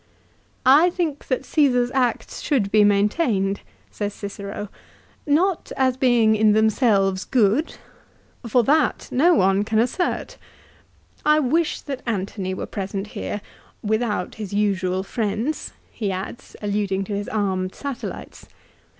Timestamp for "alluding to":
16.63-17.13